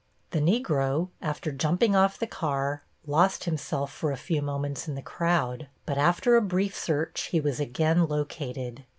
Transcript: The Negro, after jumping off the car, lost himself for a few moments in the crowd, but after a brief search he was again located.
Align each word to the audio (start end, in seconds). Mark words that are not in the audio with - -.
The 0.31 0.39
Negro, 0.39 1.09
after 1.21 1.51
jumping 1.51 1.95
off 1.95 2.17
the 2.17 2.25
car, 2.25 2.81
lost 3.05 3.43
himself 3.43 3.93
for 3.93 4.11
a 4.11 4.17
few 4.17 4.41
moments 4.41 4.87
in 4.87 4.95
the 4.95 5.01
crowd, 5.03 5.67
but 5.85 5.99
after 5.99 6.35
a 6.35 6.41
brief 6.41 6.75
search 6.75 7.25
he 7.27 7.39
was 7.39 7.59
again 7.59 8.07
located. 8.07 8.83